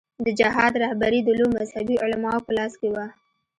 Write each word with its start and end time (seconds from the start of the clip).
د 0.25 0.27
جهاد 0.39 0.73
رهبري 0.83 1.19
د 1.23 1.29
لویو 1.39 1.55
مذهبي 1.57 1.95
علماوو 2.03 2.45
په 2.45 2.51
لاس 2.57 2.73
کې 2.81 2.89
وه. 2.95 3.05